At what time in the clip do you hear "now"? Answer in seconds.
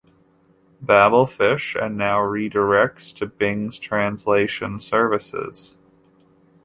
1.95-2.17